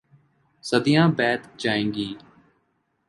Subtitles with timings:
[0.63, 2.09] صدیاں بیت جائیں گی۔